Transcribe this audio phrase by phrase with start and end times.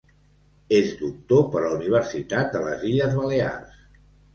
[0.77, 3.83] És doctor per la Universitat de les Illes Balears.